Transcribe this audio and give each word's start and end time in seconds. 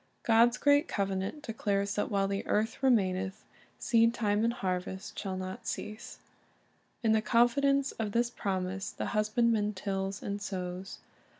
"^ 0.19 0.23
God's 0.23 0.57
great 0.57 0.87
covenant 0.87 1.43
declares 1.43 1.93
that 1.93 2.09
"while 2.09 2.27
the 2.27 2.43
earth 2.47 2.81
remaineth, 2.81 3.45
seed 3.77 4.15
time 4.15 4.43
and 4.43 4.51
harvest... 4.51 5.19
shall 5.19 5.37
not 5.37 5.67
cease." 5.67 6.17
^ 6.23 6.25
In 7.03 7.11
the 7.11 7.21
confidence 7.21 7.91
of 7.91 8.11
this 8.11 8.31
promise 8.31 8.89
the 8.89 9.05
husbandman 9.13 9.73
tills 9.75 10.23
and 10.23 10.41
sows. 10.41 10.97